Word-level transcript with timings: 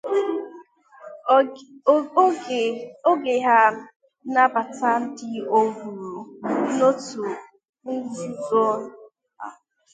oge 3.11 3.35
ha 3.45 3.59
na-anabata 4.33 4.91
ndị 5.03 5.29
ọhụrụ 5.59 6.11
n'otu 6.75 7.23
nzuzo 7.95 8.65
ha. 9.41 9.47